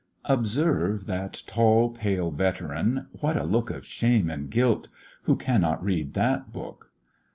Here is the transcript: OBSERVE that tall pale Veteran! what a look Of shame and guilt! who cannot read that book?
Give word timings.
OBSERVE 0.25 1.05
that 1.05 1.43
tall 1.45 1.91
pale 1.91 2.31
Veteran! 2.31 3.05
what 3.19 3.37
a 3.37 3.43
look 3.43 3.69
Of 3.69 3.85
shame 3.85 4.31
and 4.31 4.49
guilt! 4.49 4.89
who 5.25 5.35
cannot 5.35 5.83
read 5.83 6.15
that 6.15 6.51
book? 6.51 6.91